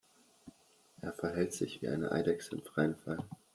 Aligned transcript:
Er 1.01 1.13
verhält 1.13 1.53
sich 1.53 1.83
wie 1.83 1.87
eine 1.87 2.11
Eidechse 2.11 2.55
im 2.55 2.63
freien 2.63 2.95
Fall. 2.95 3.23